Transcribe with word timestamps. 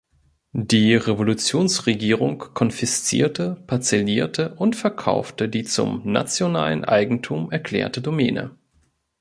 Die 0.55 0.95
Revolutionsregierung 0.95 2.39
konfiszierte, 2.55 3.61
parzellierte 3.67 4.55
und 4.55 4.75
verkaufte 4.75 5.47
die 5.47 5.63
zum 5.63 6.01
"Nationalen 6.11 6.83
Eigentum" 6.83 7.51
erklärte 7.51 8.01
Domäne. 8.01 8.57